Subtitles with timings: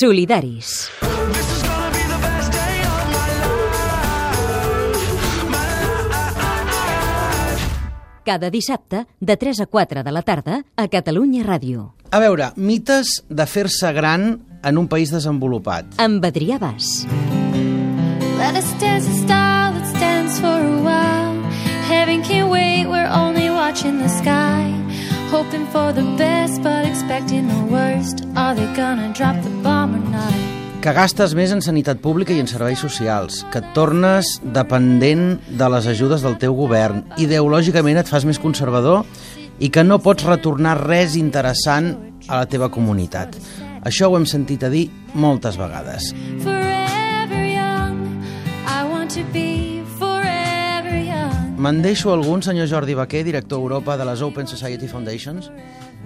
[0.00, 0.88] Solidaris.
[8.24, 11.90] Cada dissabte, de 3 a 4 de la tarda, a Catalunya Ràdio.
[12.16, 16.00] A veure, mites de fer-se gran en un país desenvolupat.
[16.00, 17.04] Amb Adrià Bas.
[18.40, 21.36] Let us dance a style that stands for a while.
[21.92, 24.59] Heaven can't wait, we're only watching the sky.
[25.30, 28.26] Hoping for the best, but expecting the worst.
[28.34, 30.34] Are they gonna drop the bomb or not?
[30.82, 35.68] Que gastes més en sanitat pública i en serveis socials, que et tornes dependent de
[35.70, 39.04] les ajudes del teu govern, ideològicament et fas més conservador
[39.62, 41.92] i que no pots retornar res interessant
[42.26, 43.38] a la teva comunitat.
[43.86, 46.10] Això ho hem sentit a dir moltes vegades.
[46.42, 46.59] Forever
[51.60, 55.50] Me'n deixo algun, senyor Jordi Baquer, director Europa de les Open Society Foundations?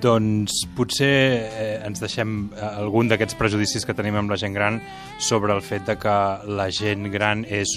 [0.03, 1.11] Doncs potser
[1.47, 4.81] eh, ens deixem eh, algun d'aquests prejudicis que tenim amb la gent gran
[5.23, 6.17] sobre el fet de que
[6.59, 7.77] la gent gran és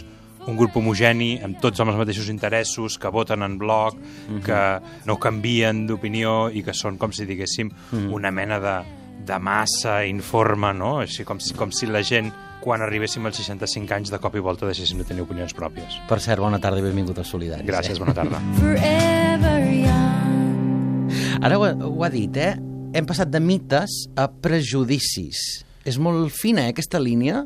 [0.49, 3.99] un grup homogeni, amb tots amb els mateixos interessos, que voten en bloc,
[4.47, 4.61] que
[5.05, 7.69] no canvien d'opinió i que són, com si diguéssim,
[8.15, 8.77] una mena de,
[9.27, 10.99] de massa informe, no?
[11.03, 12.31] Així com si, com si la gent,
[12.63, 15.99] quan arribéssim als 65 anys, de cop i volta deixéssim de tenir opinions pròpies.
[16.09, 17.67] Per cert, bona tarda i benvingut als Solidaris.
[17.67, 18.41] Gràcies, bona tarda.
[21.45, 22.55] Ara ho, ho ha dit, eh?
[22.97, 25.66] Hem passat de mites a prejudicis.
[25.87, 27.45] És molt fina, eh, aquesta línia?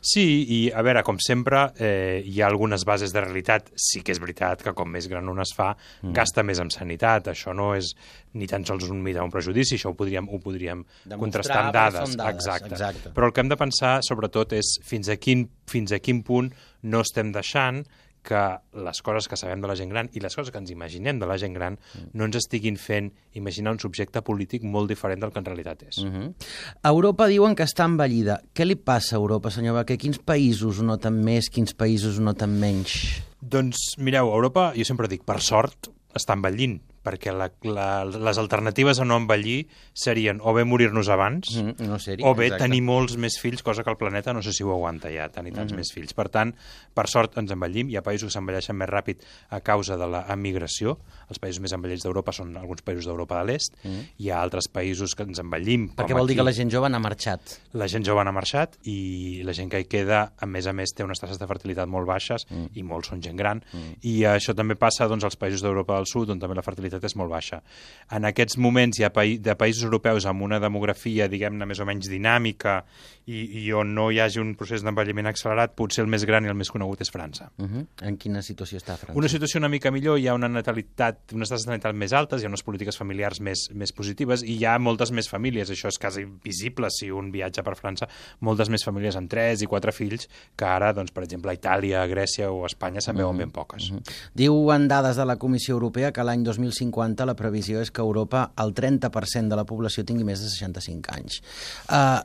[0.00, 3.72] Sí, i a veure, com sempre, eh, hi ha algunes bases de realitat.
[3.74, 6.12] Sí que és veritat que com més gran un es fa, mm.
[6.14, 7.32] gasta més en sanitat.
[7.32, 7.90] Això no és
[8.38, 11.62] ni tan sols un mite o un prejudici, això ho podríem, ho podríem Demostrar, contrastar
[11.64, 12.16] amb dades.
[12.16, 12.74] dades, Exacte.
[12.76, 13.14] exacte.
[13.16, 16.52] Però el que hem de pensar, sobretot, és fins a quin, fins a quin punt
[16.82, 17.82] no estem deixant
[18.22, 18.40] que
[18.86, 21.28] les coses que sabem de la gent gran i les coses que ens imaginem de
[21.28, 21.78] la gent gran
[22.12, 25.98] no ens estiguin fent imaginar un subjecte polític molt diferent del que en realitat és.
[25.98, 26.34] Uh -huh.
[26.82, 28.40] A Europa diuen que està envellida.
[28.54, 29.98] Què li passa a Europa, senyor Baquer?
[29.98, 33.22] Quins països ho noten més, quins països ho noten menys?
[33.40, 39.00] Doncs mireu, Europa, jo sempre dic, per sort, està envellint, perquè la, la, les alternatives
[39.00, 39.66] a no envellir
[39.96, 42.64] serien o bé morir-nos abans, Mm, no sé-hi, o bé exacte.
[42.66, 45.52] tenir molts més fills, cosa que el planeta no sé si ho aguanta ja, tenir
[45.56, 46.12] tants més fills.
[46.14, 46.52] Per tant,
[46.94, 50.24] per sort ens envellim, hi ha països que s'envelleixen més ràpid a causa de la
[50.32, 53.76] emigració, els països més envellits d'Europa són alguns països d'Europa de l'Est,
[54.18, 56.40] hi ha altres països que ens envellim, Perquè vol dir aquí.
[56.40, 57.58] que la gent jove n'ha marxat.
[57.72, 60.92] La gent jove n'ha marxat i la gent que hi queda, a més a més,
[60.94, 62.72] té unes tasses de fertilitat molt baixes mm.
[62.74, 63.62] i molts són gent gran.
[63.72, 63.94] Mm.
[64.02, 67.16] I això també passa doncs, als països d'Europa del Sud, on també la fertilitat és
[67.16, 67.62] molt baixa.
[68.10, 71.86] En aquests moments hi ha paï de països europeus amb una demografia, diguem-ne, més o
[71.86, 72.80] menys dinàmica
[73.26, 76.50] i, i on no hi hagi un procés d'envelliment accelerat, potser el més gran i
[76.50, 77.50] el més conegut és França.
[77.58, 77.86] Uh -huh.
[78.02, 79.18] En quina situació està França?
[79.18, 82.42] Una situació una mica millor, hi ha una natalitat, unes tasses de natalitat més altes,
[82.42, 85.88] hi ha unes polítiques familiars més, més positives i hi ha moltes més famílies, això
[85.88, 88.08] és quasi visible si un viatja per França,
[88.40, 92.02] moltes més famílies amb 3 i 4 fills que ara, doncs, per exemple, a Itàlia,
[92.02, 93.90] a Grècia o a Espanya se'n veuen ben poques.
[94.34, 96.44] Diuen dades de la Comissió Europea que l'any
[96.80, 100.48] 2050 la previsió és que a Europa el 30% de la població tingui més de
[100.48, 101.40] 65 anys.
[101.88, 102.20] Uh,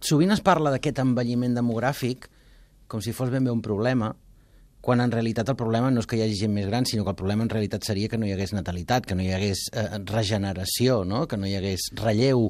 [0.00, 2.28] sovint es parla d'aquest envelliment demogràfic
[2.92, 4.12] com si fos ben bé un problema,
[4.82, 7.12] quan en realitat el problema no és que hi hagi gent més gran, sinó que
[7.14, 9.84] el problema en realitat seria que no hi hagués natalitat, que no hi hagués eh,
[10.10, 11.22] regeneració, no?
[11.30, 12.48] que no hi hagués relleu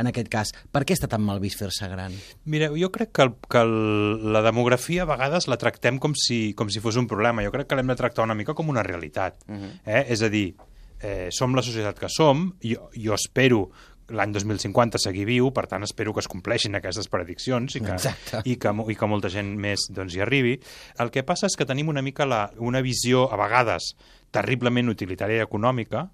[0.00, 0.54] en aquest cas.
[0.72, 2.16] Per què està tan mal vist fer-se gran?
[2.50, 6.56] Mireu, jo crec que, el, que el, la demografia a vegades la tractem com si,
[6.56, 7.44] com si fos un problema.
[7.44, 9.44] Jo crec que l'hem de tractar una mica com una realitat.
[9.44, 9.74] Uh -huh.
[9.84, 10.06] eh?
[10.08, 10.54] És a dir,
[11.04, 13.68] eh, som la societat que som, jo, jo espero
[14.12, 18.42] l'any 2050 seguir viu, per tant espero que es compleixin aquestes prediccions i que, Exacte.
[18.44, 20.58] i que, i que molta gent més doncs, hi arribi.
[21.00, 23.94] El que passa és que tenim una mica la, una visió, a vegades,
[24.34, 26.08] terriblement utilitària i econòmica,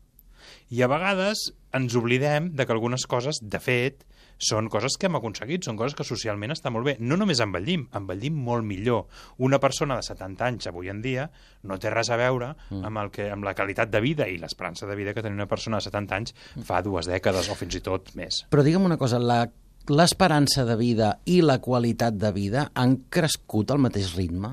[0.71, 4.05] i a vegades ens oblidem de que algunes coses, de fet,
[4.41, 6.97] són coses que hem aconseguit, són coses que socialment està molt bé.
[7.05, 9.07] No només envellim, envellim molt millor.
[9.45, 11.29] Una persona de 70 anys avui en dia
[11.69, 12.85] no té res a veure mm.
[12.89, 15.51] amb, el que, amb la qualitat de vida i l'esperança de vida que tenia una
[15.51, 16.37] persona de 70 anys
[16.67, 18.45] fa dues dècades o fins i tot més.
[18.51, 19.45] Però digue'm una cosa, la
[19.91, 24.53] l'esperança de vida i la qualitat de vida han crescut al mateix ritme?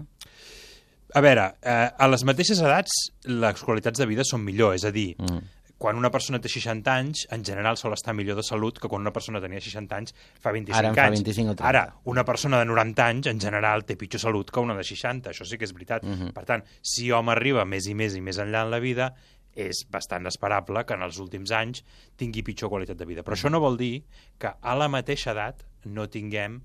[1.15, 2.95] A veure, eh, a les mateixes edats
[3.27, 5.56] les qualitats de vida són millor, és a dir, mm.
[5.77, 9.03] Quan una persona té 60 anys, en general sol estar millor de salut que quan
[9.05, 11.21] una persona tenia 60 anys fa 25 Ara en fa anys.
[11.21, 11.69] 25 o 30.
[11.69, 15.29] Ara, una persona de 90 anys, en general, té pitjor salut que una de 60,
[15.31, 16.03] això sí que és veritat.
[16.03, 16.11] Mhm.
[16.11, 16.33] Mm -hmm.
[16.33, 19.13] Per tant, si hom arriba més i més i més enllà en la vida,
[19.57, 21.83] és bastant esperable que en els últims anys
[22.15, 23.23] tingui pitjor qualitat de vida.
[23.23, 24.05] Però això no vol dir
[24.37, 26.61] que a la mateixa edat no tinguem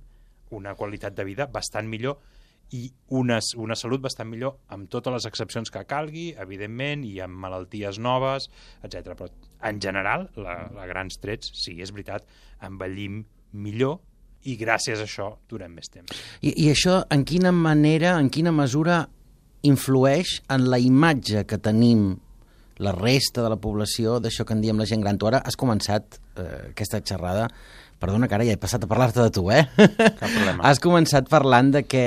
[0.50, 2.19] una qualitat de vida bastant millor
[2.73, 7.37] i una, una salut bastant millor amb totes les excepcions que calgui, evidentment, i amb
[7.45, 8.49] malalties noves,
[8.83, 9.13] etc.
[9.19, 9.29] Però
[9.69, 12.25] en general, la, la grans trets, sí, és veritat,
[12.65, 13.23] envellim
[13.53, 14.01] millor
[14.49, 16.17] i gràcies a això durem més temps.
[16.41, 19.05] I, I això, en quina manera, en quina mesura
[19.69, 22.17] influeix en la imatge que tenim
[22.83, 25.21] la resta de la població d'això que en diem la gent gran.
[25.21, 27.47] Tu ara has començat eh, aquesta xerrada,
[28.03, 29.63] perdona que ara ja he passat a parlar-te de tu, eh?
[29.77, 30.59] Cap problema.
[30.67, 32.07] Has començat parlant de que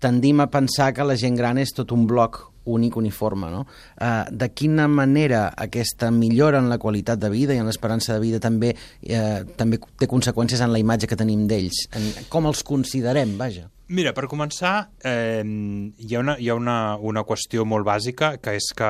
[0.00, 3.62] tendim a pensar que la gent gran és tot un bloc únic, uniforme, no?
[3.94, 8.20] Uh, de quina manera aquesta millora en la qualitat de vida i en l'esperança de
[8.20, 11.86] vida també, uh, també té conseqüències en la imatge que tenim d'ells?
[12.32, 13.68] Com els considerem, vaja?
[13.86, 18.56] Mira, per començar, eh, hi ha, una, hi ha una, una qüestió molt bàsica, que
[18.58, 18.88] és que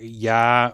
[0.00, 0.72] hi ha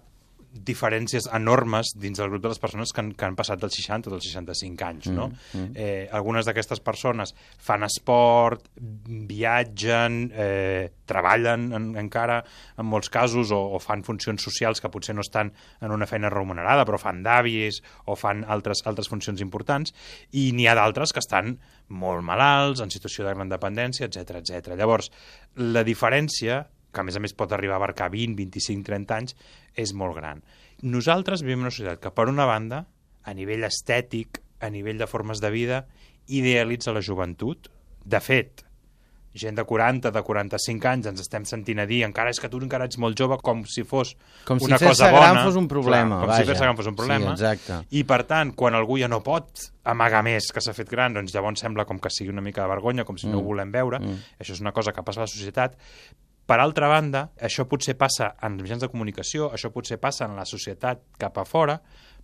[0.65, 4.11] diferències enormes dins del grup de les persones que han, que han passat dels 60
[4.11, 5.29] o dels 65 anys, no?
[5.29, 5.73] Mm, mm.
[5.75, 12.41] Eh, algunes d'aquestes persones fan esport, viatgen, eh, treballen en, encara,
[12.77, 16.31] en molts casos, o, o fan funcions socials que potser no estan en una feina
[16.33, 19.95] remunerada, però fan d'avis o fan altres, altres funcions importants,
[20.33, 21.57] i n'hi ha d'altres que estan
[21.89, 24.75] molt malalts, en situació de gran dependència, etc etc.
[24.79, 25.13] Llavors,
[25.57, 26.65] la diferència
[26.97, 29.37] que a més a més pot arribar a abarcar 20, 25, 30 anys,
[29.77, 30.41] és molt gran.
[30.83, 32.87] Nosaltres vivim en una societat que, per una banda,
[33.27, 35.85] a nivell estètic, a nivell de formes de vida,
[36.33, 37.69] idealitza la joventut.
[38.07, 38.63] De fet,
[39.37, 42.57] gent de 40, de 45 anys ens estem sentint a dir encara és que tu
[42.63, 44.15] encara ets molt jove com si fos
[44.49, 45.27] Com si una fer-se cosa bona.
[45.35, 46.39] gran fos un problema, Clar, com vaja.
[46.41, 47.35] si fer-se gran fos un problema.
[47.37, 47.77] Sí, exacte.
[47.99, 51.35] I, per tant, quan algú ja no pot amagar més que s'ha fet gran, doncs
[51.37, 54.01] llavors sembla com que sigui una mica de vergonya, com si no ho volem veure.
[54.41, 55.77] Això és una cosa que passa a la societat.
[56.47, 60.37] Per altra banda, això potser passa en els mitjans de comunicació, això potser passa en
[60.39, 61.81] la societat cap a fora,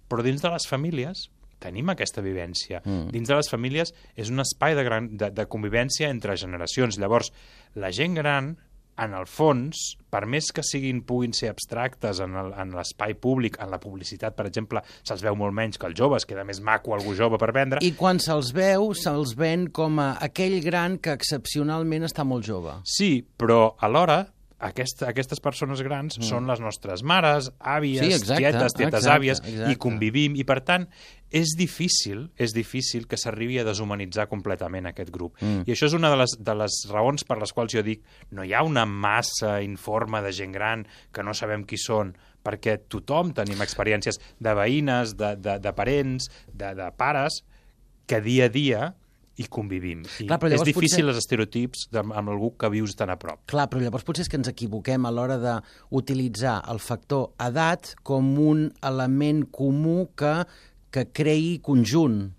[0.09, 1.27] però dins de les famílies
[1.63, 2.81] tenim aquesta vivència.
[2.85, 3.11] Mm.
[3.15, 6.99] Dins de les famílies és un espai de, gran, de, de convivència entre generacions.
[7.03, 7.33] Llavors,
[7.79, 8.55] la gent gran,
[9.03, 13.81] en el fons, per més que siguin puguin ser abstractes en l'espai públic, en la
[13.83, 17.41] publicitat, per exemple, se'ls veu molt menys que els joves, queda més maco algú jove
[17.41, 22.27] per vendre, I quan se'ls veu, se'ls ven com a aquell gran que excepcionalment està
[22.29, 22.79] molt jove.
[22.85, 24.23] Sí, però alhora
[24.63, 26.27] aquesta, aquestes persones grans mm.
[26.29, 29.73] són les nostres mares, àvies, Sí, exacte, tietes, tietes exacte, àvies, exacte.
[29.73, 30.87] i convivim, i per tant
[31.33, 35.39] és difícil, és difícil que s'arribi a deshumanitzar completament aquest grup.
[35.41, 35.65] Mm.
[35.67, 38.05] I això és una de les, de les raons per les quals jo dic
[38.37, 42.15] no hi ha una massa informe de gent gran que no sabem qui són,
[42.45, 47.43] perquè tothom tenim experiències de veïnes, de, de, de parents, de, de pares,
[48.07, 48.83] que dia a dia
[49.39, 50.03] hi convivim.
[50.21, 53.41] I Clar, és difícil potser- els estereotips de, amb algú que vius tan a prop.
[53.47, 58.35] Clar, però llavors potser és que ens equivoquem a l'hora d'utilitzar el factor edat com
[58.39, 60.45] un element comú que,
[60.93, 62.33] que creï conjunt.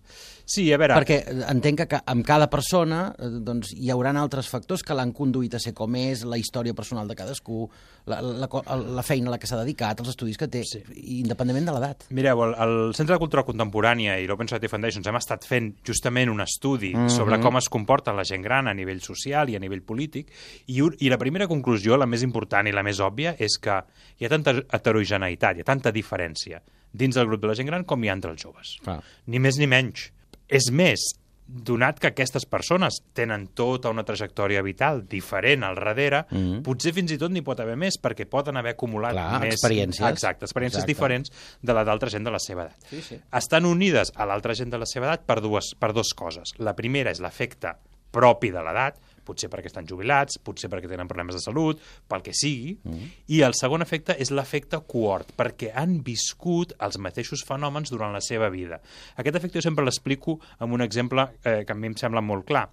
[0.46, 0.98] Sí, a veure...
[1.00, 5.56] Perquè entenc que amb cada persona eh, doncs, hi haurà altres factors que l'han conduït
[5.56, 7.64] a ser com és, la història personal de cadascú,
[8.12, 8.50] la, la,
[8.98, 10.82] la feina a la que s'ha dedicat, els estudis que té, sí.
[11.22, 12.06] independentment de l'edat.
[12.12, 16.32] Mireu, el, el Centre de Cultura Contemporània i l'Open Society Foundations hem estat fent justament
[16.34, 17.16] un estudi mm -hmm.
[17.16, 20.32] sobre com es comporta la gent gran a nivell social i a nivell polític
[20.68, 23.84] i, un, i la primera conclusió, la més important i la més òbvia, és que
[24.20, 26.62] hi ha tanta heterogeneïtat, hi ha tanta diferència
[26.92, 28.78] dins del grup de la gent gran com hi ha entre els joves.
[28.84, 29.02] Clar.
[29.26, 30.12] Ni més ni menys.
[30.54, 31.04] És més,
[31.46, 36.62] donat que aquestes persones tenen tota una trajectòria vital diferent al darrere, mm -hmm.
[36.64, 39.54] potser fins i tot n'hi pot haver més, perquè poden haver acumulat Clar, més...
[39.54, 40.10] experiències.
[40.10, 40.94] Exacte, experiències Exacte.
[40.94, 42.78] diferents de la d'altra gent de la seva edat.
[42.90, 43.20] Sí, sí.
[43.32, 46.54] Estan unides a l'altra gent de la seva edat per dues, per dues coses.
[46.58, 47.76] La primera és l'efecte
[48.12, 52.36] propi de l'edat, potser perquè estan jubilats, potser perquè tenen problemes de salut, pel que
[52.38, 53.10] sigui, mm.
[53.36, 58.22] i el segon efecte és l'efecte cohort, perquè han viscut els mateixos fenòmens durant la
[58.24, 58.82] seva vida.
[59.18, 62.48] Aquest efecte jo sempre l'explico amb un exemple eh, que a mi em sembla molt
[62.50, 62.68] clar.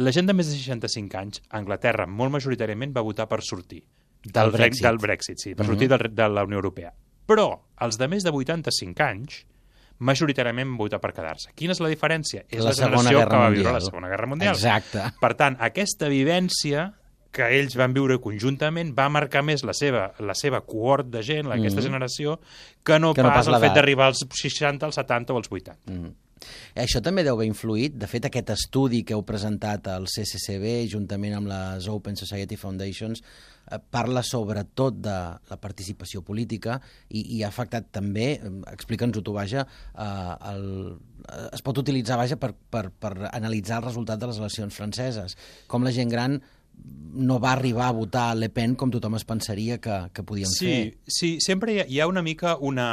[0.00, 3.82] La gent de més de 65 anys, a Anglaterra, molt majoritàriament va votar per sortir
[4.22, 4.84] Del Bre- Brexit.
[4.84, 6.92] Del Brexit, sí, per sortir del, de la Unió Europea.
[7.26, 7.46] Però
[7.80, 9.44] els de més de 85 anys
[10.00, 11.52] majoritàriament van votar per quedar-se.
[11.56, 12.44] Quina és la diferència?
[12.48, 13.74] És La la, generació que va viure Mundial.
[13.76, 14.54] la Segona Guerra Mundial.
[14.56, 15.04] Exacte.
[15.20, 16.88] Per tant, aquesta vivència
[17.30, 21.46] que ells van viure conjuntament va marcar més la seva, la seva cohort de gent,
[21.54, 22.40] aquesta generació,
[22.82, 23.14] que no, Mm.
[23.14, 25.76] Que no pas pas el fet d'arribar als 60, als 70 o als 80.
[25.86, 26.10] Mm.
[26.74, 27.96] Això també deu haver influït.
[28.00, 33.20] De fet, aquest estudi que heu presentat al CCCB, juntament amb les Open Society Foundations,
[33.70, 35.16] eh, parla sobretot de
[35.50, 40.64] la participació política i, i ha afectat també, eh, explica'ns-ho tu, vaja, eh, el,
[41.28, 45.36] eh, es pot utilitzar, vaja, per, per, per analitzar el resultat de les eleccions franceses.
[45.68, 46.40] Com la gent gran
[47.12, 50.66] no va arribar a votar Le Pen com tothom es pensaria que, que podien Sí,
[50.66, 50.78] fer.
[51.06, 52.86] sí, sempre hi ha, hi ha una mica una,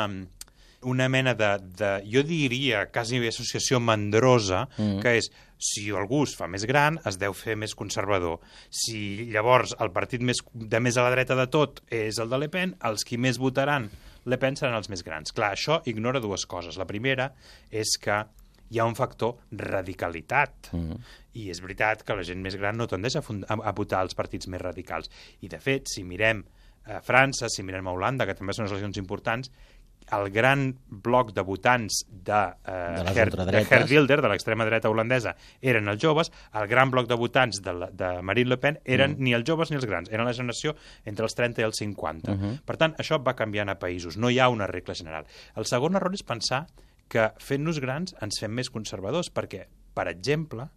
[0.84, 5.00] una mena de, de, jo diria, quasi bé associació mandrosa, mm.
[5.03, 8.38] que és, si algú es fa més gran, es deu fer més conservador.
[8.69, 12.41] Si llavors el partit més, de més a la dreta de tot és el de
[12.43, 13.89] Le Pen, els qui més votaran
[14.27, 15.31] Le Pen seran els més grans.
[15.34, 16.77] Clar, això ignora dues coses.
[16.77, 17.31] La primera
[17.72, 18.25] és que
[18.69, 20.72] hi ha un factor radicalitat.
[20.75, 21.00] Mm.
[21.39, 24.17] I és veritat que la gent més gran no tendeix a, a, a votar els
[24.17, 25.10] partits més radicals.
[25.41, 26.43] I, de fet, si mirem
[26.88, 29.51] a França, si mirem a Holanda, que també són unes eleccions importants,
[30.16, 32.32] el gran bloc de votants de,
[32.66, 34.08] eh, De ultradretes.
[34.08, 37.90] de de l'extrema dreta holandesa, eren els joves, el gran bloc de votants de, la,
[37.92, 39.24] de Marine Le Pen eren Mm.
[39.24, 42.32] ni els joves ni els grans, eren la generació entre els 30 i els 50.
[42.36, 42.62] Mhm.
[42.66, 45.26] Per tant, això va canviant a països, no hi ha una regla general.
[45.56, 46.68] El segon error és pensar
[47.10, 50.70] que fent-nos grans ens fem més conservadors, perquè, per exemple,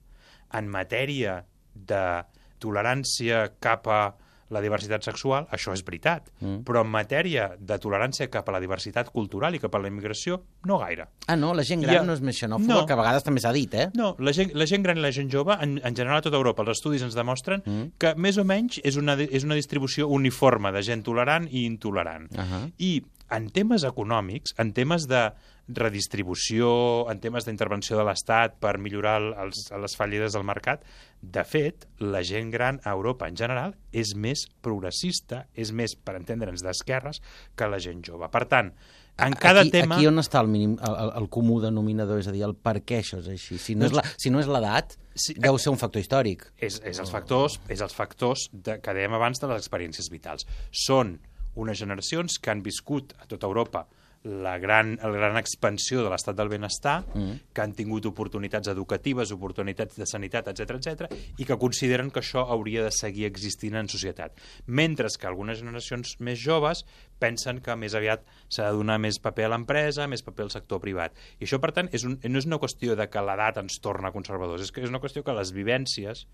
[0.53, 1.45] en matèria
[1.75, 2.25] de
[2.61, 4.17] tolerància cap a
[4.51, 6.65] la diversitat sexual, això és veritat, Mm.
[6.65, 10.43] però en matèria de tolerància cap a la diversitat cultural i cap a la immigració,
[10.65, 11.07] no gaire.
[11.29, 11.55] Ah, no?
[11.55, 12.03] La gent gran Ja.
[12.03, 12.87] no és més xenòfoba, No.
[12.87, 13.91] que a vegades també s'ha dit, eh?
[13.95, 16.37] No, la gent, la gent gran i la gent jove, en, en general a tota
[16.37, 17.93] Europa, els estudis ens demostren Mm.
[17.99, 22.29] que més o menys és una, és una distribució uniforme de gent tolerant i intolerant.
[22.37, 22.71] Ahà.
[22.79, 25.31] I en temes econòmics, en temes de
[25.71, 30.83] redistribució, en temes d'intervenció de l'Estat per millorar el- els, les fallides del mercat,
[31.23, 36.17] de fet, la gent gran a Europa en general és més progressista, és més, per
[36.17, 37.21] entendre'ns, d'esquerres
[37.55, 38.29] que la gent jove.
[38.31, 38.73] Per tant,
[39.21, 39.97] en cada aquí, tema...
[39.97, 43.03] Aquí on està el, mínim, el, el, comú denominador, és a dir, el per què
[43.03, 43.59] això és així.
[43.59, 46.47] Si no és la- si no és l'edat, Sí, deu ser un factor històric.
[46.57, 50.47] és, és els factors, és els factors de, que dèiem abans de les experiències vitals.
[50.73, 51.19] Són
[51.55, 53.87] unes generacions que han viscut a tota Europa
[54.23, 57.53] la gran, la gran expansió de l'estat del benestar, mm.
[57.57, 62.45] que han tingut oportunitats educatives, oportunitats de sanitat, etc etc i que consideren que això
[62.53, 64.37] hauria de seguir existint en societat.
[64.67, 66.85] Mentre que algunes generacions més joves
[67.21, 70.81] pensen que més aviat s'ha de donar més paper a l'empresa, més paper al sector
[70.81, 71.17] privat.
[71.41, 74.13] I això, per tant, és un, no és una qüestió de que l'edat ens torna
[74.13, 76.27] conservadors, és que és una qüestió que les vivències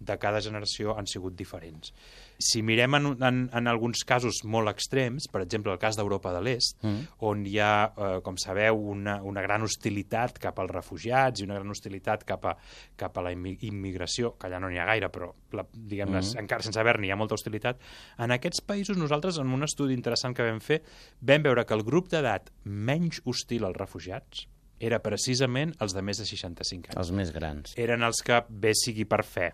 [0.00, 1.92] de cada generació han sigut diferents.
[2.40, 6.40] Si mirem en, en, en alguns casos molt extrems, per exemple, el cas d'Europa de
[6.40, 7.18] l'Est, mm.
[7.28, 11.58] on hi ha, eh, com sabeu, una, una gran hostilitat cap als refugiats i una
[11.58, 12.54] gran hostilitat cap a,
[12.96, 16.40] cap a la immi- immigració, que allà no n'hi ha gaire, però la, diguem-ne, mm.
[16.40, 17.82] encara sense haver-n'hi hi ha molta hostilitat,
[18.18, 20.80] en aquests països nosaltres, en un estudi interessant que vam fer,
[21.20, 24.46] vam veure que el grup d'edat menys hostil als refugiats
[24.80, 27.74] era precisament els de més de 65 anys Els més grans.
[27.76, 29.50] eren els que bé sigui per fe,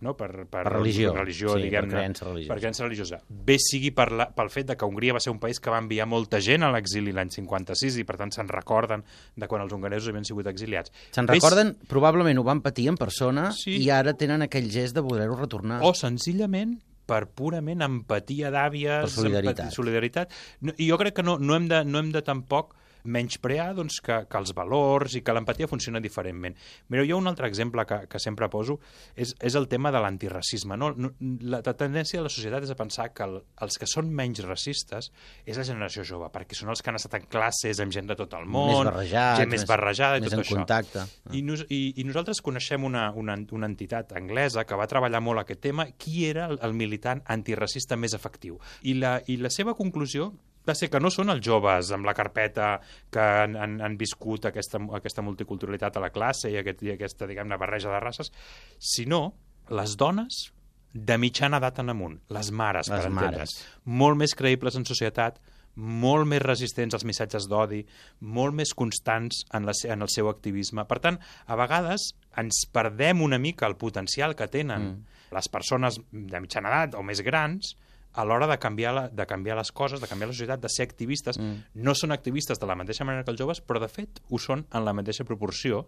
[0.00, 0.14] no?
[0.16, 1.12] per, per, Per religió.
[1.12, 2.48] per religió Sí, per diguem-ne, creença religiosa.
[2.54, 3.18] per creença religiosa.
[3.28, 5.78] Bé sigui per la, pel fet de que Hongria va ser un país que va
[5.78, 9.04] enviar molta gent a l'exili l'any 56 i per tant se'n recorden
[9.36, 10.90] de quan els hongaresos havien sigut exiliats.
[11.12, 11.76] Se'n Bé, recorden?
[11.88, 13.76] Probablement ho van patir en persona Sí.
[13.82, 15.80] i ara tenen aquell gest de voler-ho retornar.
[15.82, 16.78] O senzillament
[17.10, 19.00] per purament empatia d'àvies...
[19.02, 19.64] Per solidaritat.
[19.66, 20.32] empati- solidaritat.
[20.60, 24.00] No, I jo crec que no, no, hem de, no hem de tampoc menysprear doncs,
[24.04, 26.56] que, que els valors i que l'empatia funciona diferentment.
[26.88, 28.78] Mireu, jo un altre exemple que, que sempre poso
[29.16, 30.76] és, és el tema de l'antiracisme.
[30.80, 30.90] No?
[31.42, 34.42] La, la tendència de la societat és a pensar que el, els que són menys
[34.46, 35.10] racistes
[35.46, 38.16] és la generació jove, perquè són els que han estat en classes amb gent de
[38.18, 40.56] tot el món, Més barrejats, gent més, més- barrejada i més tot en això.
[40.60, 41.06] contacte.
[41.32, 45.42] I, nos, i, I nosaltres coneixem una, una, una entitat anglesa que va treballar molt
[45.44, 48.58] aquest tema, qui era el, el militant antiracista més efectiu.
[48.82, 50.32] I la, I la seva conclusió
[50.68, 52.74] va ser que no són els joves amb la carpeta
[53.12, 57.28] que han, han, han viscut aquesta, aquesta multiculturalitat a la classe i, aquest, i aquesta,
[57.30, 58.32] diguem-ne, barreja de races,
[58.78, 59.30] sinó
[59.70, 60.48] les dones
[60.92, 63.54] de mitjana edat en amunt, les mares, Les per entendre's.
[63.86, 65.38] Molt més creïbles en societat,
[65.80, 67.84] molt més resistents als missatges d'odi,
[68.20, 70.84] molt més constants en, la, en el seu activisme.
[70.90, 75.20] Per tant, a vegades ens perdem una mica el potencial que tenen mm.
[75.36, 77.76] les persones de mitjana edat o més grans
[78.12, 80.86] a l'hora de, canviar la, de canviar les coses, de canviar la societat, de ser
[80.88, 81.38] activistes.
[81.38, 81.82] Mm.
[81.86, 84.66] No són activistes de la mateixa manera que els joves, però de fet ho són
[84.70, 85.86] en la mateixa proporció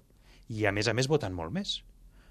[0.53, 1.81] i a més a més voten molt més.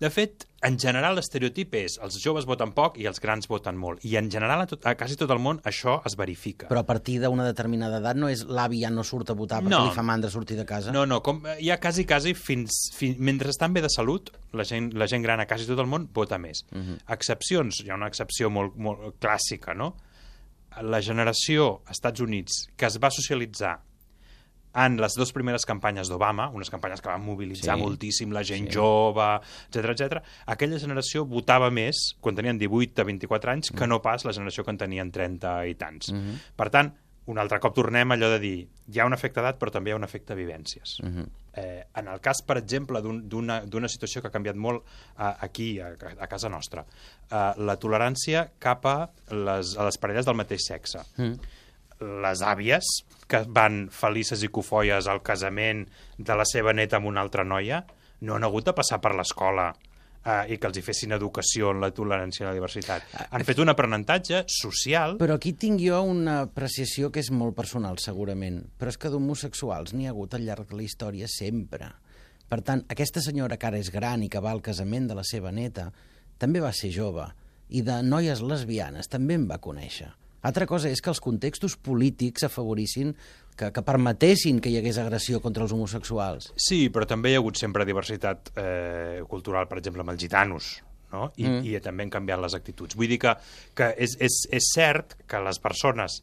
[0.01, 4.01] De fet, en general l'estereotip és els joves voten poc i els grans voten molt.
[4.09, 6.65] I en general a, tot, a quasi tot el món això es verifica.
[6.71, 9.75] Però a partir d'una determinada edat no és l'avi ja no surt a votar perquè
[9.75, 9.83] No.
[9.85, 10.91] li fa mandra sortir de casa?
[10.95, 14.89] No, no, com, ja quasi, quasi, fins, fins, mentre estan bé de salut, la gent,
[14.97, 16.65] la gent gran a quasi tot el món vota més.
[16.71, 16.97] Uh -huh.
[17.13, 19.95] Excepcions, hi ha una excepció molt, molt clàssica, no?
[20.81, 23.81] La generació als Estats Units que es va socialitzar
[24.73, 27.81] en les dues primeres campanyes d'Obama, unes campanyes que van mobilitzar Sí.
[27.81, 28.75] moltíssim la gent Sí.
[28.77, 30.23] jove, etc etc.
[30.45, 34.63] aquella generació votava més quan tenien 18 a 24 anys que no pas la generació
[34.63, 36.11] que en tenien 30 i tants.
[36.11, 36.37] Mm -hmm.
[36.55, 36.93] Per tant,
[37.25, 39.89] un altre cop tornem a allò de dir hi ha un efecte edat però també
[39.91, 40.99] hi ha un efecte vivències.
[41.03, 41.27] Mm -hmm.
[41.53, 44.83] eh, en el cas, per exemple, d'un- d'una d'una situació que ha canviat molt
[45.19, 46.85] eh, aquí, a, a casa nostra,
[47.29, 50.99] eh, la tolerància cap a les, a les parelles del mateix sexe.
[51.17, 51.37] Mm
[52.01, 52.87] les àvies
[53.29, 55.85] que van felices i cofolles al casament
[56.17, 57.83] de la seva neta amb una altra noia
[58.21, 59.71] no han hagut de passar per l'escola
[60.25, 63.07] eh, i que els hi fessin educació en la tolerància i la diversitat.
[63.29, 67.99] Han fet un aprenentatge social Però aquí tinc jo una apreciació que és molt personal,
[68.03, 68.61] segurament.
[68.77, 71.91] Però és que d'homosexuals n'hi ha hagut al llarg de la història sempre.
[72.51, 75.23] Per tant, aquesta senyora que ara és gran i que va al casament de la
[75.23, 75.89] seva neta
[76.41, 77.29] també va ser jove
[77.71, 80.09] i de noies lesbianes també en va conèixer.
[80.47, 83.13] Altra cosa és que els contextos polítics afavorissin
[83.57, 86.51] que, que permetessin que hi hagués agressió contra els homosexuals.
[86.57, 90.71] Sí, però també hi ha hagut sempre diversitat eh, cultural, per exemple, amb els gitanos,
[91.11, 91.29] no?
[91.35, 91.61] I, mm.
[91.67, 92.97] i també han canviat les actituds.
[92.97, 93.35] Vull dir que,
[93.77, 96.21] que és, és, és cert que les persones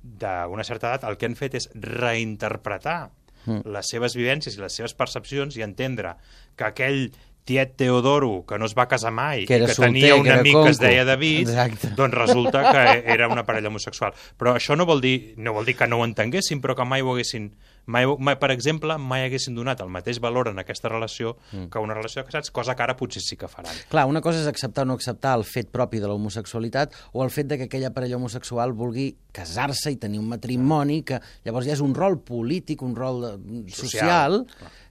[0.00, 3.10] d'una certa edat el que han fet és reinterpretar
[3.44, 3.66] mm.
[3.68, 6.14] les seves vivències i les seves percepcions i entendre
[6.56, 7.10] que aquell
[7.44, 10.52] tiet Teodoro, que no es va casar mai, que, que solter, tenia un que amic
[10.54, 10.64] conco.
[10.66, 11.90] que es deia David, Exacte.
[11.96, 14.14] doncs resulta que era una parella homosexual.
[14.38, 17.02] Però això no vol dir, no vol dir que no ho entenguessin, però que mai
[17.02, 17.52] ho haguessin...
[17.90, 21.70] Mai, mai, per exemple, mai haguessin donat el mateix valor en aquesta relació mm.
[21.72, 23.72] que una relació de casats, cosa que ara potser sí que faran.
[23.90, 27.24] Clar, una cosa és acceptar o no acceptar el fet propi de la homosexualitat o
[27.24, 31.66] el fet de que aquella parella homosexual vulgui casar-se i tenir un matrimoni, que llavors
[31.66, 33.32] ja és un rol polític, un rol de,
[33.74, 34.44] social, Social,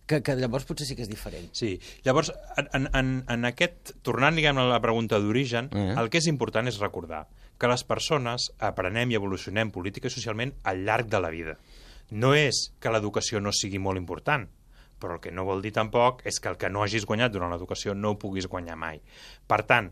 [0.09, 1.47] que, que llavors potser sí que és diferent.
[1.53, 1.75] Sí,
[2.05, 5.93] llavors, en, en, en aquest, tornant, diguem a la pregunta d'origen, Eh.
[6.01, 7.27] el que és important és recordar
[7.59, 11.57] que les persones aprenem i evolucionem política i socialment al llarg de la vida.
[12.09, 14.47] No és que l'educació no sigui molt important,
[14.99, 17.51] però el que no vol dir tampoc és que el que no hagis guanyat durant
[17.53, 19.01] l'educació no ho puguis guanyar mai.
[19.47, 19.91] Per tant,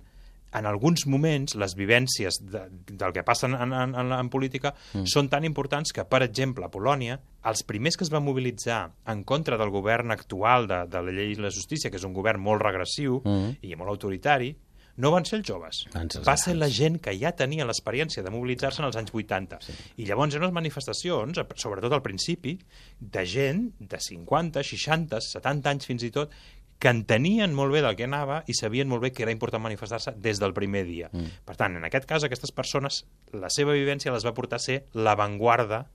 [0.55, 5.07] en alguns moments les vivències de, del que passa en, en, en, en política mm.
[5.11, 9.23] són tan importants que, per exemple, a Polònia, els primers que es van mobilitzar en
[9.27, 12.41] contra del govern actual de, de la llei i la justícia, que és un govern
[12.41, 13.57] molt regressiu Mm.
[13.61, 14.53] i molt autoritari,
[14.97, 15.83] no van ser els joves.
[15.93, 19.59] Els Va ser la gent que ja tenia l'experiència de mobilitzar-se en els anys 80.
[19.61, 19.75] Sí.
[20.01, 22.55] I llavors eren unes manifestacions, sobretot al principi,
[22.97, 26.33] de gent de 50, 60, 70 anys fins i tot,
[26.79, 30.13] que entenien molt bé del que anava i sabien molt bé que era important manifestar-se
[30.21, 31.09] des del primer dia.
[31.11, 31.41] Mm.
[31.45, 34.83] Per tant, en aquest cas, aquestes persones, la seva vivència les va portar a ser
[34.93, 35.87] l'avantguarda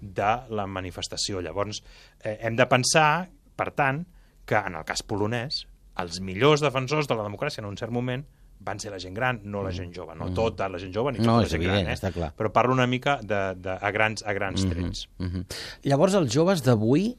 [0.00, 1.40] de la manifestació.
[1.40, 1.82] Llavors,
[2.20, 4.04] eh, hem de pensar, per tant,
[4.46, 5.64] que en el cas polonès,
[6.02, 8.26] els millors defensors de la democràcia en un cert moment
[8.66, 10.14] van ser la gent gran, no la gent jove.
[10.16, 11.96] No tota la gent jove ni tota No, la gent evident, gran, eh?
[11.98, 12.30] està clar.
[12.36, 14.82] Però parlo una mica de, de, a grans, a grans mm -hmm.
[14.82, 15.08] trets.
[15.18, 15.44] Mm -hmm.
[15.82, 17.16] Llavors, els joves d'avui,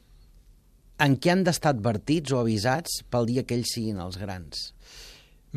[0.98, 4.72] en què han d'estar advertits o avisats pel dia que ells siguin els grans?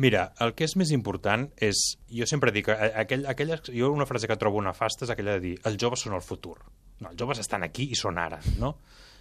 [0.00, 1.80] Mira, el que és més important és...
[2.08, 2.70] Jo sempre dic...
[2.72, 6.16] Aquell, aquella, jo una frase que trobo nefasta és aquella de dir els joves són
[6.16, 6.56] el futur.
[7.02, 8.76] No, els joves estan aquí i són ara, no?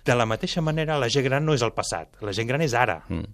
[0.05, 2.15] De la mateixa manera, la gent gran no és el passat.
[2.25, 3.01] La gent gran és ara.
[3.09, 3.27] Mm.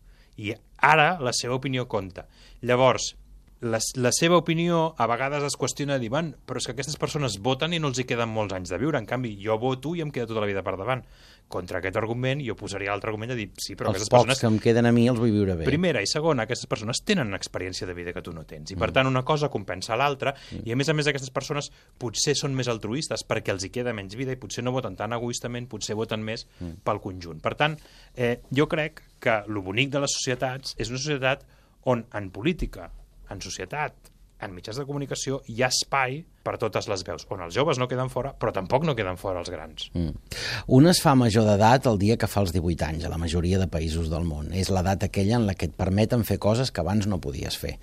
[0.44, 0.52] I
[0.84, 2.26] ara la seva opinió compta.
[2.66, 3.14] Llavors,
[3.62, 7.40] la, la seva opinió a vegades es qüestiona dir, "Van, però és que aquestes persones
[7.40, 8.98] voten i no els hi queden molts anys de viure.
[8.98, 11.06] En canvi, jo voto i em queda tota la vida per davant.
[11.48, 14.42] Contra aquest argument, jo posaria l'altre argument de dir, sí, però els aquestes pocs persones
[14.42, 15.68] que em queden a mi els vull viure bé.
[15.70, 18.74] Primera i segona, aquestes persones tenen una experiència de vida que tu no tens.
[18.74, 20.34] I, per tant, una cosa compensa l'altra.
[20.58, 23.96] I, a més a més, aquestes persones potser són més altruistes perquè els hi queda
[23.96, 26.44] menys vida i potser no voten tan egoistament, potser voten més
[26.84, 27.40] pel conjunt.
[27.44, 27.80] Per tant,
[28.16, 31.48] eh, jo crec que el bonic de les societats és una societat
[31.88, 32.92] on, en política,
[33.32, 37.56] en societat, en mitjans de comunicació, hi ha espai per totes les veus, on els
[37.56, 39.90] joves no queden fora, però tampoc no queden fora els grans.
[39.98, 40.36] Mm.
[40.78, 43.60] Un es fa major d'edat el dia que fa els 18 anys, a la majoria
[43.60, 44.54] de països del món.
[44.56, 47.76] És l'edat aquella en la que et permeten fer coses que abans no podies fer,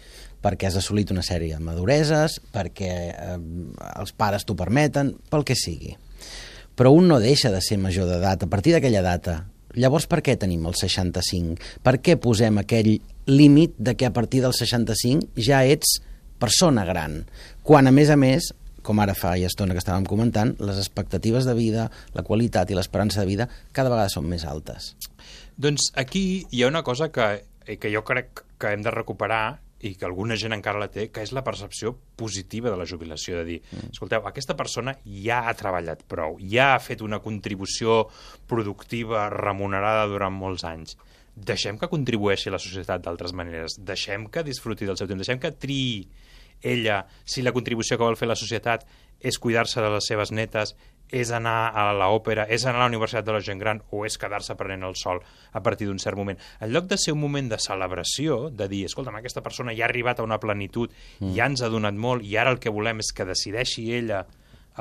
[0.44, 3.36] perquè has assolit una sèrie de madureses, perquè eh,
[3.98, 5.96] els pares t'ho permeten, pel que sigui.
[6.74, 9.42] Però un no deixa de ser major d'edat a partir d'aquella data.
[9.74, 11.58] Llavors, per què tenim el 65?
[11.82, 15.98] Per què posem aquell límit de que a partir del 65 ja ets
[16.44, 17.22] persona gran?
[17.64, 18.52] Quan, a més a més,
[18.84, 22.76] com ara fa ja estona que estàvem comentant, les expectatives de vida, la qualitat i
[22.76, 24.92] l'esperança de vida cada vegada són més altes.
[25.56, 27.28] Doncs aquí hi ha una cosa que,
[27.64, 31.10] eh, que jo crec que hem de recuperar i que alguna gent encara la té,
[31.12, 33.92] que és la percepció positiva de la jubilació, de dir, mm.
[33.92, 38.04] escolteu, aquesta persona ja ha treballat prou, ja ha fet una contribució
[38.48, 40.96] productiva remunerada durant molts anys.
[41.34, 45.42] Deixem que contribueixi a la societat d'altres maneres, deixem que disfruti del seu temps, deixem
[45.42, 46.06] que triï
[46.64, 48.88] ella si la contribució que vol fer la societat
[49.24, 50.74] és cuidar-se de les seves netes,
[51.14, 54.16] és anar a l'òpera, és anar a la Universitat de la Gent Gran o és
[54.18, 55.20] quedar-se prenent el sol
[55.52, 56.40] a partir d'un cert moment.
[56.60, 59.90] En lloc de ser un moment de celebració, de dir, escolta'm, aquesta persona ja ha
[59.90, 61.34] arribat a una plenitud, mm.
[61.36, 64.24] ja ens ha donat molt i ara el que volem és que decideixi ella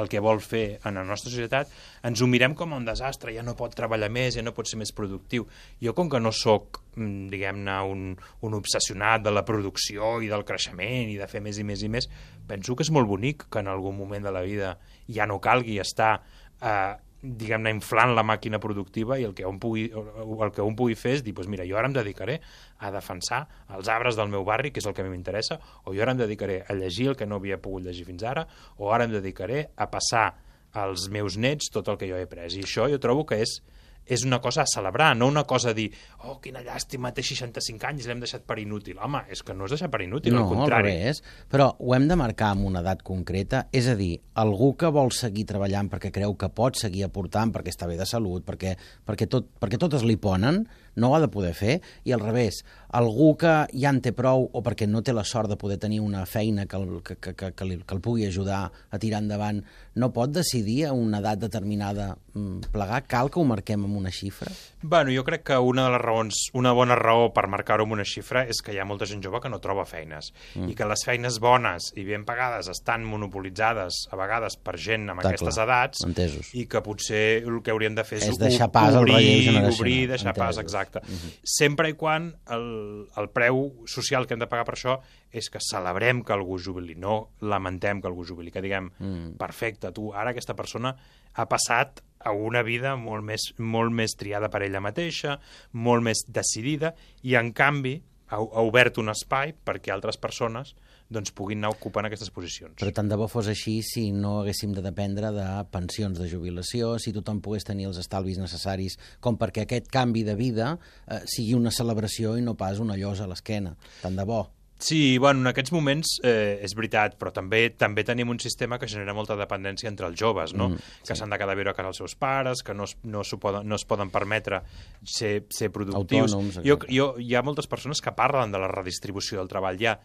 [0.01, 1.69] el que vol fer en la nostra societat,
[2.07, 4.79] ens ho mirem com un desastre, ja no pot treballar més, ja no pot ser
[4.81, 5.47] més productiu.
[5.83, 8.03] Jo, com que no sóc, mm, diguem-ne, un,
[8.41, 11.91] un obsessionat de la producció i del creixement i de fer més i més i
[11.93, 12.09] més,
[12.47, 14.77] penso que és molt bonic que en algun moment de la vida
[15.07, 16.15] ja no calgui estar
[16.61, 20.97] eh, diguem-ne, inflant la màquina productiva i el que un pugui, el que un pugui
[20.99, 22.39] fer és dir, doncs mira, jo ara em dedicaré
[22.83, 25.57] a defensar els arbres del meu barri, que és el que a mi m'interessa,
[25.87, 28.43] o jo ara em dedicaré a llegir el que no havia pogut llegir fins ara,
[28.77, 30.33] o ara em dedicaré a passar
[30.73, 32.49] als meus nets tot el que jo he après.
[32.51, 33.61] I això jo trobo que és
[34.05, 35.89] és una cosa a celebrar, no una cosa a dir
[36.23, 38.99] oh, quina llàstima, té 65 anys, l'hem deixat per inútil.
[39.03, 40.93] Home, és que no és deixar per inútil, no, al contrari.
[40.93, 41.23] al revés.
[41.51, 45.11] Però ho hem de marcar amb una edat concreta, és a dir, algú que vol
[45.15, 49.29] seguir treballant perquè creu que pot seguir aportant, perquè està bé de salut, perquè, perquè,
[49.29, 50.63] tot, perquè totes li ponen,
[50.95, 52.61] no ho ha de poder fer, i al revés,
[52.93, 56.01] algú que ja en té prou o perquè no té la sort de poder tenir
[56.03, 59.23] una feina que el, que, que, que, que, li, que el pugui ajudar a tirar
[59.23, 59.63] endavant,
[59.95, 63.03] no pot decidir a una edat determinada mm, plegar?
[63.09, 64.51] Cal que ho marquem amb una xifra?
[64.81, 68.05] Bueno, jo crec que una de les raons, una bona raó per marcar-ho amb una
[68.07, 70.69] xifra és que hi ha molta gent jove que no troba feines mm.
[70.71, 75.23] i que les feines bones i ben pagades estan monopolitzades a vegades per gent amb
[75.23, 76.51] Està aquestes clar, edats entesos.
[76.53, 79.71] i que potser el que hauríem de fer és, És deixar pas al obrir, generacional,
[79.73, 80.63] obrir, deixar pas, entesos.
[80.63, 80.99] exacte.
[81.03, 81.39] Mm -hmm.
[81.43, 84.99] Sempre i quan el, el preu social que hem de pagar per això
[85.31, 89.37] és que celebrem que algú jubili, no lamentem que algú jubili, que diguem, mm.
[89.37, 90.95] perfecte, tu, ara aquesta persona
[91.33, 95.37] ha passat a una vida molt més, molt més triada per ella mateixa,
[95.73, 97.97] molt més decidida, i en canvi
[98.29, 100.73] ha, ha obert un espai perquè altres persones
[101.13, 102.73] doncs, puguin anar ocupant aquestes posicions.
[102.79, 106.95] Però tant de bo fos així si no haguéssim de dependre de pensions de jubilació,
[106.97, 111.53] si tothom pogués tenir els estalvis necessaris com perquè aquest canvi de vida eh, sigui
[111.59, 113.75] una celebració i no pas una llosa a l'esquena.
[114.01, 114.43] Tant de bo.
[114.83, 118.89] Sí, bueno, en aquests moments eh, és veritat, però també també tenim un sistema que
[118.91, 120.67] genera molta dependència entre els joves, no?
[120.69, 122.87] Mm, Mm, que s'han de quedar a viure a casa els seus pares, que no,
[122.89, 124.61] es, no, poden, no es poden permetre
[125.03, 126.33] ser, ser productius.
[126.33, 129.79] Autònoms, jo, jo, hi ha moltes persones que parlen de la redistribució del treball.
[129.81, 129.97] Hi ha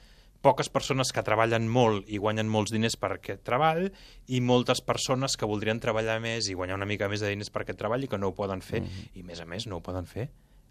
[0.43, 3.89] poques persones que treballen molt i guanyen molts diners per aquest treball
[4.31, 7.65] i moltes persones que voldrien treballar més i guanyar una mica més de diners per
[7.65, 8.85] aquest treball i que no ho poden fer.
[8.85, 9.17] Mm-hmm.
[9.19, 10.29] I, a més a més, no ho poden fer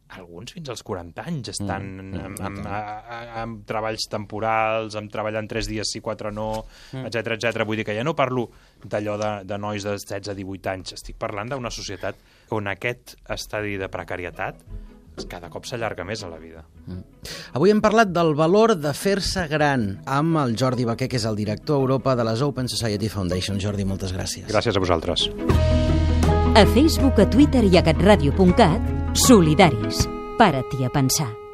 [0.10, 4.96] alguns fins als 40 anys estan Mm, mm, mm, amb, amb, amb, amb treballs temporals,
[4.96, 7.06] amb treballant 3 dies sí, 4 no, Mm.
[7.08, 7.66] etc etc.
[7.66, 8.50] Vull dir que ja no parlo
[8.84, 12.16] d'allò de, de nois de 16 a 18 anys, estic parlant d'una societat
[12.52, 14.56] on aquest estadi de precarietat
[15.26, 16.62] cada cop s'allarga més a la vida.
[17.58, 21.36] Avui hem parlat del valor de fer-se gran amb el Jordi Baquer, que és el
[21.36, 23.58] director a Europa de les Open Society Foundation.
[23.60, 24.46] Jordi, moltes gràcies.
[24.46, 25.30] Gràcies a vosaltres.
[26.58, 30.08] A Facebook, a Twitter i a catradio.cat, solidaris.
[30.40, 31.47] Para-t'hi a pensar.